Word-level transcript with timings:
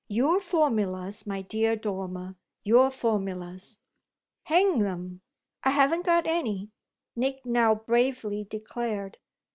Your 0.07 0.39
formulas, 0.39 1.27
my 1.27 1.43
dear 1.43 1.75
Dormer, 1.75 2.35
your 2.63 2.89
formulas!" 2.89 3.77
"Hang 4.45 4.81
'em, 4.83 5.21
I 5.63 5.69
haven't 5.69 6.05
got 6.07 6.25
any!" 6.25 6.71
Nick 7.15 7.45
now 7.45 7.75
bravely 7.75 8.43
declared. 8.43 9.19